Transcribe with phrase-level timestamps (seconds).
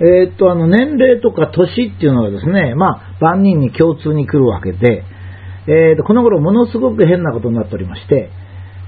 [0.00, 5.04] えーっと、あの、年齢とか年っていうのはですね、まあ、万人に共通に来るわけで、
[5.66, 8.30] えーっと、この頃ものすごく変なことになっておりまして、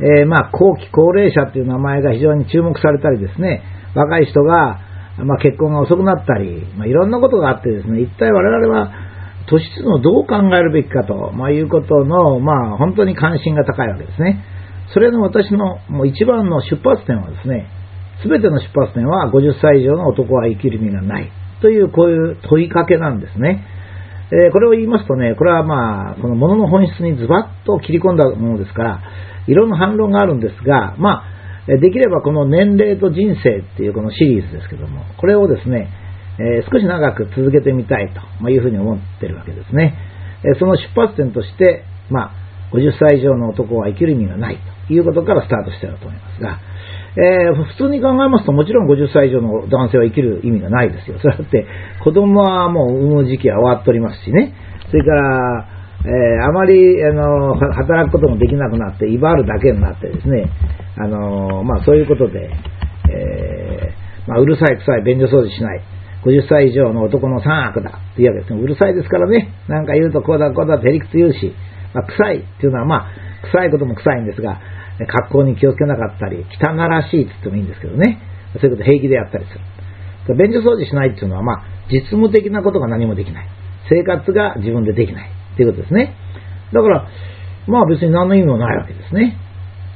[0.00, 3.62] えーまあ、後期高齢者っていう名前が非常に注目されたりですね、
[3.95, 4.80] 若い人が、
[5.24, 8.93] まあ、結婚が遅くなったり、まあ、いろんなことがあってですね、一体我々は
[9.49, 14.45] 年質のどう考えるべきかと、まあ、いうことの、まあ、本当に関心が高いわけですね。
[14.93, 17.66] それの私のもう一番の出発点はですね、
[18.23, 23.64] すべての出発点は50歳以上の男は生きる意味がないというこういう問いかけなんですね。
[24.32, 29.02] えーこれを言いますとね、これはまあ、このもの本質にズバッと切り込んだものですから、
[29.46, 35.88] いろんな反論があるんですが、まあ、できればこの年齢と人生っていうこのシリーズですけども、これをですね、
[36.38, 39.94] えー少し長く続けてみたいというふうに思ってるわけですね。
[40.42, 44.58] えその出発点として、まあ、50歳以上の男は生きる意味がない
[44.88, 46.58] ということからスタートしてると思いますが、
[47.16, 51.19] えー普通に考えますともちろん50歳以上の男性は生きる意味がないですよ。
[51.23, 51.66] それだって
[52.05, 54.53] 子供はもう産む時期は終わっておりますしね。
[54.91, 55.67] それから、
[56.05, 60.47] えーあまりあの働くこともできなくなって威張るだけになってですね、
[60.98, 62.50] あのまあ、そういうことで、
[63.11, 65.80] えーまあ、うるさい臭い便所掃除しない。
[66.25, 68.61] 50歳以上の男の三悪だっていうわけですね。
[68.61, 69.48] うるさいですからね。
[69.69, 71.55] なんか言うとこうだこうだって理屈言うし、
[71.95, 73.06] まあ、臭いっていうのはまあ、
[73.53, 74.58] 臭いことも臭いんですが、
[75.05, 78.19] 格好に気をつけなかったり、汚らしいって言ってもいいんですけどね。
[78.55, 79.61] そういうこと平気でやったりする。
[80.34, 83.48] 便所掃除しないっていうのはまあ、実務的なことが何もできない。
[83.89, 86.17] 生活が自分でできないっていうことですね。
[86.72, 87.08] だから、
[87.69, 89.36] まあ別に何の意味もないわけですね。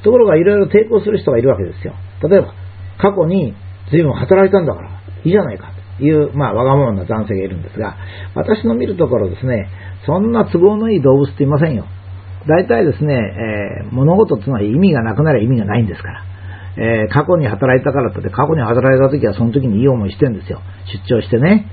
[0.05, 1.95] ところがいろいろ抵抗する人がいるわけですよ。
[2.23, 2.55] 例えば、
[2.99, 3.55] 過去に
[3.91, 4.91] 随分働いたんだから、
[5.25, 7.97] いいじゃないかという、まあわがままな男性がいるんですが、
[8.35, 9.69] 私の見るところですね、
[10.07, 11.87] そんな都合のいい動物っていませんよ。
[12.47, 16.25] 大体ですね、えー物事っていうのは意味がなくなりゃ意味がないんですから。
[16.77, 20.61] えー過去に働いたからって、過去に働いた時はその時にいい思いしてるんですよ。
[21.09, 21.67] 出張してね、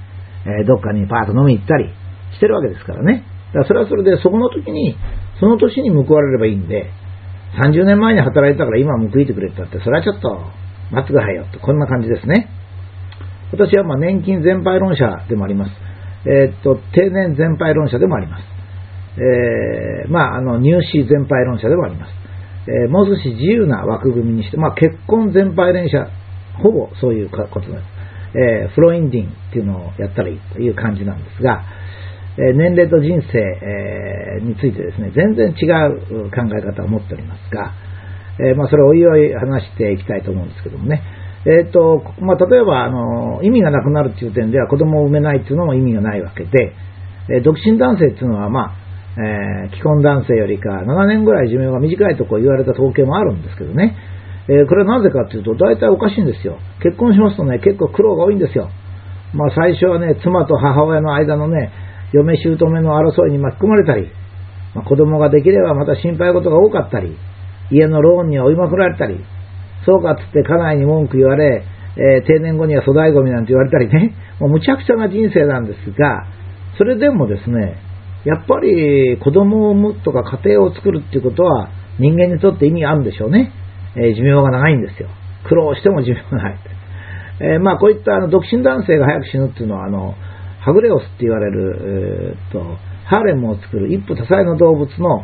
[0.46, 1.90] えーどっかにパーッと飲み行ったり
[2.34, 3.24] してるわけですからね。
[3.54, 4.98] だからそれはそれで、そこの時に、
[5.40, 6.92] その年に報われればいいんで、
[7.64, 10.30] 30年前に働いたから今報いてくれたって、それはちょっと
[10.92, 12.50] 待ってくださいよと、こんな感じですね。
[13.52, 15.72] 私はまあ年金全廃論者でもあります。
[16.26, 18.57] えーっと、定年全廃論者でもあります。
[19.18, 22.12] えーまあ、あの、入試全廃論者でもあります。
[22.68, 26.10] えーもう少し自由な枠組みにして、まあ、結婚全廃連者、
[26.62, 27.72] ほぼそういうことです。
[28.36, 31.64] えーフロインディンっていうのをやったらいいという感じなんですが、
[32.38, 35.66] えー年齢と人生、えーについてですね、全然違
[36.26, 37.74] う考え方を持っておりますが、
[38.40, 41.02] えーまあ、それをおいおい話していきたいと思うんですけどもね。
[41.46, 46.74] えーとまあ、例えばあの、意味がなくなるという点では子供を産めないというのも意味がないわけで、
[47.30, 48.87] えー独身男性っていうのは、まあ
[49.18, 53.98] えー既婚男性よりか7年ぐらい寿命が短いとこ言われた統計もあるんですけどね、
[54.48, 56.58] えーこれはなぜかというと、大体おかしいんですよ。
[56.82, 58.70] 結婚しますとね、結構苦労が多いんですよ。
[59.34, 61.72] まあ、最初はね、妻と母親の間のね、
[62.14, 64.10] 嫁姑の争いに巻き込まれたり、
[64.74, 67.18] まあ、子供ができればまた心配事が多かったり、
[67.72, 69.20] 家のローンに追いまくられたり、
[69.86, 71.64] そうかっつって家内に文句言われ、
[71.98, 76.28] えー定年後には粗大ゴミなんて言われたりね、もうむちゃくちゃな人生なんですが、
[76.78, 77.76] それでもですね、
[78.28, 83.54] やっぱり子供を産むとか家庭を作るっていうことは人間にとって意味あるんでしょうね。
[83.96, 85.08] えー寿命が長いんですよ。
[85.48, 86.60] 苦労しても寿命がない。
[87.40, 90.14] えーまあこういったあの独身男性が早く死ぬっていうのはあの
[90.60, 92.60] ハグレオスって言われる、えーっと
[93.08, 95.24] ハーレムを作る一夫多妻の動物の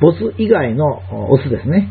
[0.00, 0.86] ボス以外の
[1.30, 1.90] オスですね。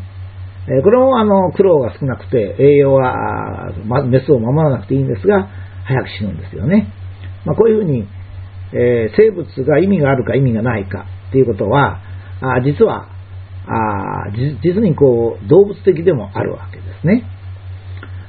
[0.66, 5.46] えーこれもあの苦労が少なくて栄養はまメスを守らなくていいんですが
[5.84, 6.88] 早く死ぬんですよね。
[7.44, 8.06] まあ、こういうふうに、
[8.74, 12.00] えー生物が意味があるか意味がないかっていうことは
[12.40, 13.08] あ実は
[13.66, 14.30] あ
[14.62, 17.24] 実にこう動物的でもあるわけですね。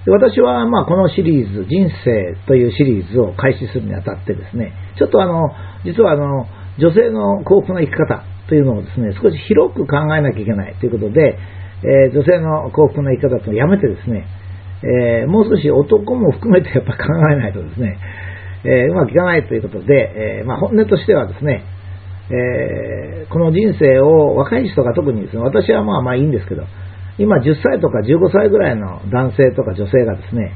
[0.06, 5.50] で私はまあこのシリーズ、人生というシリーズを開始するにあたってですね、ちょっとあの、
[5.84, 6.46] 実はあの、
[6.78, 11.40] 女性の幸福な生き方というのをですね、少し広く考えなきゃいけないということで、
[11.82, 14.28] えー女性の幸福な生き方というのをやめてですね、
[14.86, 17.98] えーもう少し男も含めてやっぱ考えないとですね、
[18.66, 21.64] えーうまくいかないということで、えーまあ、本音としてはですね、
[22.30, 26.64] えーこの人生を若い人が特にですね、私はまあまあいいんですけど、
[27.18, 30.54] 今10歳とか15歳ぐらいの男性とか女性がですね、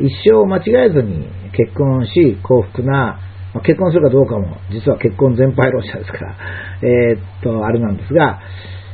[0.00, 3.20] 一生間違えずに結婚し幸福な、
[3.54, 6.34] まあ結婚するかどうかも実は結婚全廃論者ですから、
[6.82, 8.40] えーっと、あれなんですが、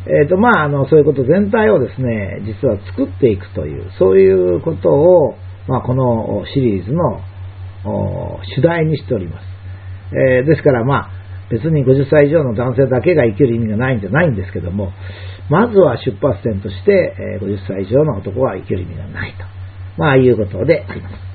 [0.07, 5.35] えーっと、まあ、あの、そういうこと全体をですね、実は作っていくという、そういうことを、
[5.67, 7.21] まあ、このシリーズの
[8.57, 9.45] 主題にしております。
[10.13, 11.11] えーですから、まあ、
[11.51, 14.93] 別に50歳以上の男性だけが生きる意味がないんじゃないんですけども、
[15.49, 19.45] まずは出発点として、え50歳以上の男は生きる意味がないと、
[19.97, 21.28] まあ、いうことであります。